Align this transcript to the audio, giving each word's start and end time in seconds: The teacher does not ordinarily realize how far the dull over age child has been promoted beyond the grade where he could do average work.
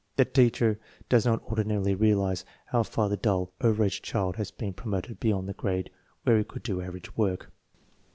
The 0.15 0.25
teacher 0.25 0.79
does 1.09 1.27
not 1.27 1.43
ordinarily 1.43 1.93
realize 1.93 2.43
how 2.65 2.81
far 2.81 3.07
the 3.07 3.17
dull 3.17 3.53
over 3.61 3.83
age 3.83 4.01
child 4.01 4.35
has 4.37 4.49
been 4.49 4.73
promoted 4.73 5.19
beyond 5.19 5.47
the 5.47 5.53
grade 5.53 5.91
where 6.23 6.39
he 6.39 6.43
could 6.43 6.63
do 6.63 6.81
average 6.81 7.15
work. 7.15 7.51